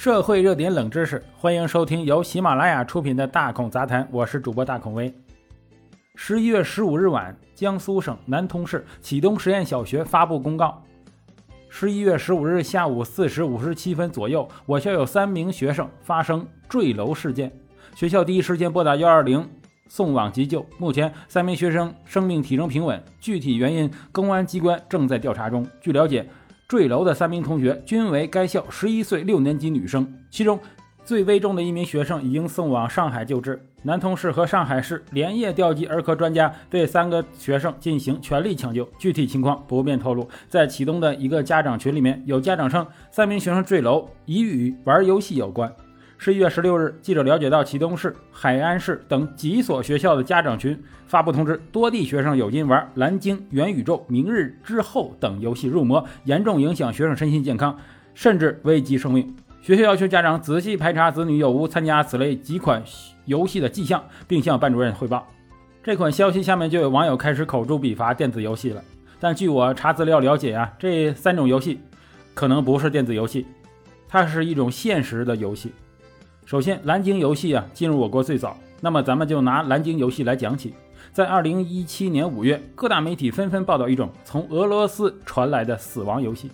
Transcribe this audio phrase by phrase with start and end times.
[0.00, 5.14] 社会热点冷知识，欢迎收听由喜马拉雅出品的《大孔杂谈》，我是主播大孔威。
[6.14, 10.82] 十一月十五日晚，江苏省南通市启东实验小学发布公告：
[11.68, 17.52] 十一月十五日下午四时五十七分左右，我校有三名学生发生坠楼事件，
[17.94, 19.46] 学校第一时间拨打幺二零
[19.86, 20.64] 送往急救。
[20.78, 25.66] 目前，三名学生生命体征平稳，具体原因公安机关正在调查中。
[25.78, 26.26] 据了解。
[26.70, 30.56] 坠楼的三名同学均为该校十一岁六年级女生，其中
[31.04, 33.60] 最危重的一名学生已经送往上海救治。
[33.82, 40.28] 南通市和上海市连夜调集儿科专家，对三个学生进行全力抢救，具体情况不便透露。
[40.48, 45.74] 在启东的一个家长群里面，有家长称三名学生坠楼已与玩游戏有关。
[46.22, 57.74] 十一月十六日，记者了解到，启东市、海安市等几所学校的家长群发布通知，多地学生有因玩蓝鲸、元宇宙、明日之后等游戏入魔，严重影响学生身心健康，
[58.12, 59.34] 甚至危及生命。
[59.62, 62.84] 学校要求家长仔细排查子女有无参加此类几款
[63.24, 65.26] 游戏的迹象，并向班主任汇报。
[65.82, 68.84] 这款消息下面就有网友开始口诛笔伐电子游戏了。
[69.18, 71.80] 但据我查资料了解啊，这三种游戏
[72.34, 73.46] 可能不是电子游戏，
[74.06, 75.72] 它是一种现实的游戏。
[76.50, 80.74] 首先，蓝鲸游戏啊进入我国最早，那么咱们就拿蓝鲸游戏来讲起。
[81.12, 86.50] 在二零一七年五月，各大媒体纷纷报道一种从俄罗斯传来的死亡游戏。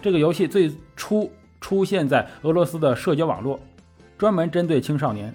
[0.00, 1.28] 这个游戏最初
[1.60, 3.58] 出现在俄罗斯的社交网络，
[4.16, 5.34] 专门针对青少年，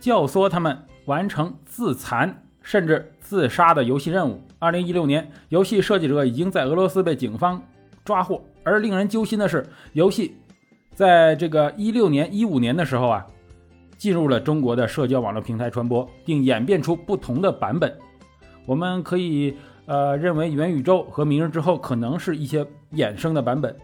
[0.00, 0.74] 教唆他们
[1.04, 4.40] 完成自残甚至自杀的游戏任务。
[4.58, 7.62] 二零一六年，游戏设计者已经在俄罗斯被警方
[8.06, 8.42] 抓获。
[8.64, 10.34] 而令人揪心的是，游戏
[10.94, 13.26] 在这个一六年、一五年的时候啊。
[14.00, 17.94] 进入了中国的社交网络平台传播，并演变出不同的版本。
[18.64, 23.76] 我们可以呃认为元宇宙和明日之后可能是一些衍生的版本。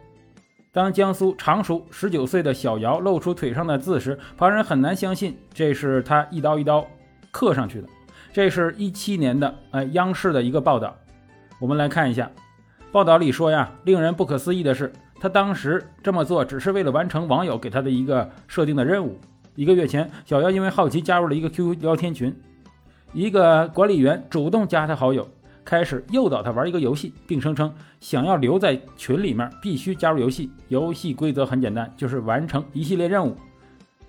[0.72, 6.86] 当江苏常熟十九岁的小姚露出腿上的字时，旁人很难相信这是他一刀一刀
[7.30, 7.88] 刻上去的。
[8.32, 10.96] 这是一七年的呃央视的一个报道，
[11.60, 12.30] 我们来看一下。
[12.90, 14.90] 报道里说呀，令人不可思议的是，
[15.20, 19.18] 他当时这么做只是为了完成网友给他的一个设定的任务。
[19.56, 22.34] 一个月前，小姚因为好奇加入了一个 QQ 聊天群，
[23.14, 25.26] 一个管理员主动加他好友，
[25.64, 30.50] 开始诱导他玩一个游戏，并声称想要留在群里面必须加入游戏。
[30.68, 33.34] 游戏规则很简单，就是完成一系列任务。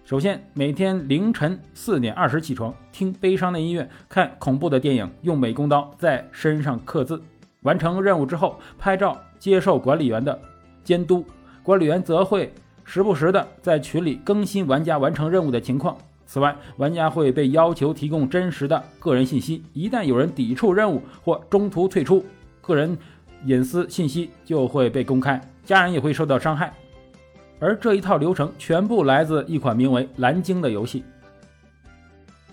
[0.04, 7.22] 首先，每天凌晨四点二十起床，听悲伤的音乐，看恐怖的电影，用美工刀在身上刻字。
[7.62, 10.38] 完成任务之后，拍照接受管理员的
[10.84, 11.26] 监督，
[11.64, 12.54] 管理员则会。
[12.90, 15.98] 时不时的在群里更新玩家完成任务的情况。
[16.26, 22.26] 此外，玩家会被要求提供真实的个人信息，一旦有人抵触任务或中途退出，
[22.62, 22.98] 个人
[23.44, 26.74] 隐私信息就会被公开，家人也会受到伤害。
[27.60, 31.04] 而这一套流程全部来自一款名为《蓝鲸》的游戏，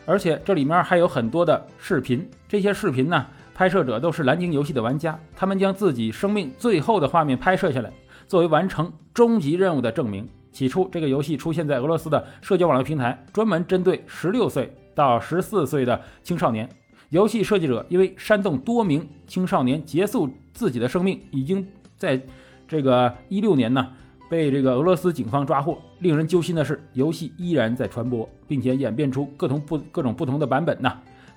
[0.05, 2.29] 而且这里面还有很多的视频。
[2.49, 3.25] 这些视频呢，
[3.55, 7.93] 拍摄者都是《蓝鲸》游戏的玩家，他们将自己生命最后的画面拍摄下来。
[8.27, 10.29] 作为完成终极任务的证明。
[10.53, 16.69] 起初，这个游戏出现在俄罗斯的社交网络平台，专门针对十六岁到十四岁的青少年。
[17.11, 22.21] 游戏设计者因为煽动多名青少年结束自己的生命，已经在
[22.69, 23.89] 这个一六年呢
[24.31, 25.77] 被这个俄罗斯警方抓获。
[25.99, 30.93] 令人揪心的是，游戏依然在传播，并且演变出各同不各种不同的版本呢。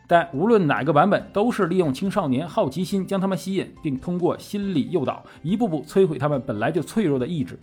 [0.10, 7.60] 但无论哪个版本，都是利用青少年好奇心将他们吸引，并通过心理诱导，一步步摧毁他们本来就脆弱的意志，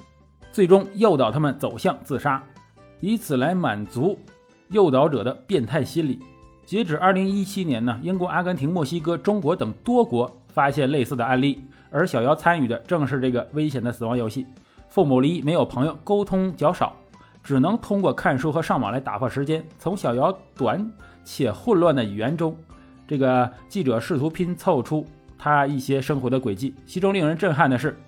[0.53, 2.43] 最终诱导他们走向自杀，
[3.00, 4.19] 以此来满足
[4.69, 6.21] 诱导者的变态心理。
[6.66, 14.47] 截止二零一七年呢，英国、阿根廷、墨西哥、中国等多国发现类似的案例，而小姚参与的正是这个危险的死亡游戏。
[14.88, 16.94] 父母离异，没有朋友，沟通较少，
[17.43, 19.65] 只能通过看书和上网来打发时间。
[19.78, 20.93] 从小姚短。
[21.25, 22.57] 且混乱的语言中，
[23.09, 25.07] 这个记者试图拼凑出
[25.39, 26.75] 他一些生活的轨迹。
[26.87, 27.99] 其中令人震撼的是，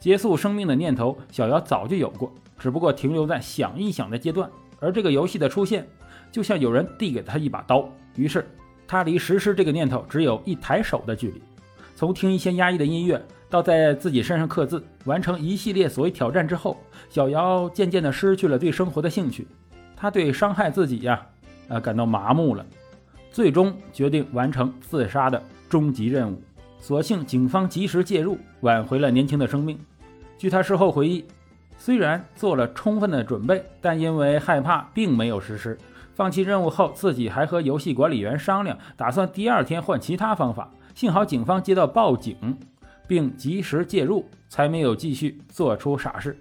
[0.00, 4.48] 结束生命的念头，小姚早就有过，只不过停留在想一想的阶段。
[4.80, 5.86] 而这个游戏的出现，
[6.30, 8.46] 就像有人递给他一把刀，于是
[8.86, 11.42] 他离实施这个念头只有一抬手的距离。
[11.96, 16.76] 从听一些压抑的音乐，到在自己身上刻字，完成一系列所谓挑战之后，
[17.08, 19.46] 小姚渐渐地失去了对生活的兴趣。
[19.96, 21.24] 他对伤害自己呀。
[21.68, 22.64] 呃，感到麻木了，
[23.30, 26.40] 最终决定完成自杀的终极任务。
[26.78, 29.78] 所幸警方及时介入，挽回了年轻的生命。
[30.36, 31.24] 据他事后回忆，
[31.78, 35.78] 虽然做了充分的准备，但因为害怕，并没有实施。
[36.14, 40.70] 放弃任务后，自己还和游戏管理员商量，打算第二天换其他方法。
[40.94, 42.36] 幸好警方接到报警，
[43.08, 46.38] 并及时介入，才没有继续做出傻事。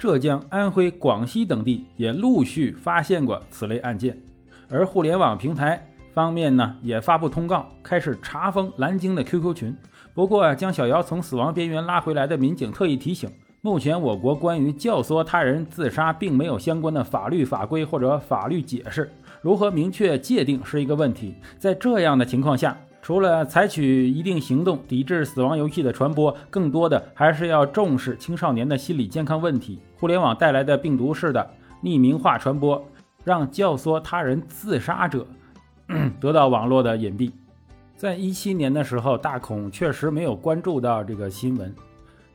[0.00, 4.16] 浙江、安徽、广西等地也陆续发现过此类案件，
[4.70, 9.76] 而互联网平台方面呢，也发布通告，开始查封蓝鲸的 QQ 群。
[10.14, 13.30] 不过，将小姚从死亡边缘拉回来的民警特意提醒，
[13.60, 19.12] 目前我国关于教唆他人自杀并没有相关的法律法规或者法律解释，
[19.42, 21.34] 如何明确界定是一个问题。
[21.58, 29.80] 在这样的情况下，除了采取一定行动抵制死亡游戏的传播，更多的还是要重视青少年的心理健康问题。
[29.98, 31.50] 互联网带来的病毒式的
[31.82, 32.86] 匿名化传播，
[33.24, 35.26] 让教唆他人自杀者
[36.20, 37.32] 得到网络的隐蔽。
[37.96, 41.74] 在一七年的时候，大孔确实没有关注到这个新闻，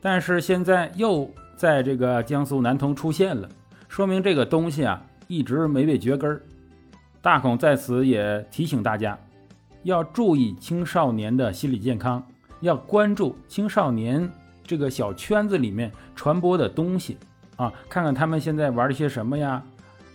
[0.00, 3.48] 但是现在又在这个江苏南通出现了，
[3.88, 6.40] 说明这个东西啊一直没被绝根儿。
[7.20, 9.18] 大孔在此也提醒大家，
[9.86, 12.20] 要注意青少年的心理健康，
[12.58, 14.28] 要关注青少年
[14.64, 17.16] 这个小圈子里面传播的东西
[17.54, 19.62] 啊，看看他们现在玩了些什么呀。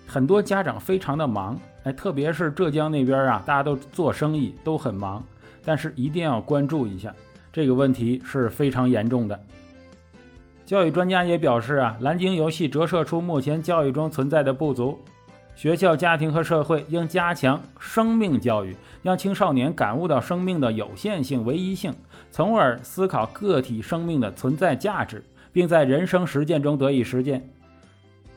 [0.06, 5.24] 很多家长非常的忙，哎，特别是浙江那边啊，大家都做生意都很忙。
[5.64, 7.16] 但是一定要关注一下
[7.54, 9.40] 这个问题是非常严重的。
[10.66, 15.00] 教育专家也表示啊，蓝鲸游戏折射出目前教育中存在的不足，
[15.62, 21.94] 学校、家庭和社会应加强生命教育，让青少年感悟到生命的有限性、唯一性，
[22.32, 25.24] 从而思考个体生命的存在价值，
[25.54, 27.48] 并在人生实践中得以实践。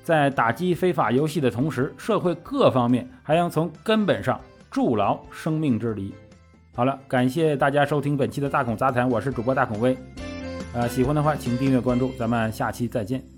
[0.03, 4.39] 在打击非法游戏的同时，社会各方面还应从根本上
[4.71, 6.13] 筑牢生命之篱。
[6.75, 9.97] 好了，感谢大家收听本期的大孔杂谈，我是主播大孔威。
[10.75, 13.34] 呃，喜欢的话请订阅关注，咱们下期再见。